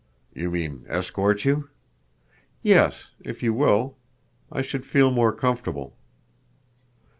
[0.33, 0.85] "You mean...
[0.89, 1.69] escort you?"
[2.63, 3.97] "Yes, if you will.
[4.51, 5.95] I should feel more comfortable."